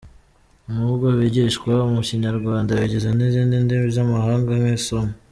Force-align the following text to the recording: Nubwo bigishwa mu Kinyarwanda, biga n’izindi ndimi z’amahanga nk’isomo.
Nubwo 0.71 1.07
bigishwa 1.19 1.73
mu 1.93 2.01
Kinyarwanda, 2.07 2.71
biga 2.81 3.09
n’izindi 3.17 3.55
ndimi 3.63 3.87
z’amahanga 3.95 4.51
nk’isomo. 4.59 5.13